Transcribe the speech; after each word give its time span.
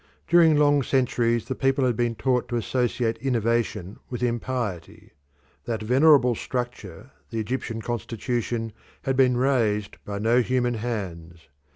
During 0.27 0.55
long 0.55 0.81
centuries 0.81 1.45
the 1.45 1.53
people 1.53 1.85
had 1.85 1.95
been 1.95 2.15
taught 2.15 2.47
to 2.47 2.55
associate 2.55 3.17
innovation 3.19 3.99
with 4.09 4.23
impiety. 4.23 5.11
That 5.65 5.83
venerable 5.83 6.33
structure 6.33 7.11
the 7.29 7.37
Egyptian 7.39 7.83
constitution 7.83 8.73
had 9.03 9.15
been 9.15 9.37
raised 9.37 9.97
by 10.03 10.17
no 10.17 10.41
human 10.41 10.73
hands. 10.73 11.49